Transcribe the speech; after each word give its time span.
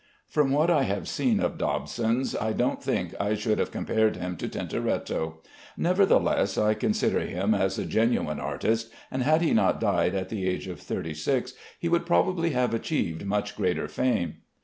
From 0.27 0.49
what 0.49 0.71
I 0.71 0.81
have 0.81 1.07
seen 1.07 1.39
of 1.39 1.59
Dobson's 1.59 2.35
I 2.35 2.53
don't 2.53 2.81
think 2.81 3.13
I 3.19 3.35
should 3.35 3.59
have 3.59 3.69
compared 3.69 4.15
him 4.15 4.35
to 4.37 4.49
Tintoretto. 4.49 5.43
Nevertheless 5.77 6.57
I 6.57 6.73
consider 6.73 7.19
him 7.19 7.53
as 7.53 7.77
a 7.77 7.85
genuine 7.85 8.39
artist, 8.39 8.89
and 9.11 9.21
had 9.21 9.43
he 9.43 9.53
not 9.53 9.79
died 9.79 10.15
at 10.15 10.29
the 10.29 10.47
age 10.49 10.67
of 10.67 10.79
thirty 10.79 11.13
six 11.13 11.53
he 11.79 11.87
would 11.87 12.07
probably 12.07 12.49
have 12.49 12.73
achieved 12.73 13.27
much 13.27 13.55
greater 13.55 13.87
fame. 13.87 14.37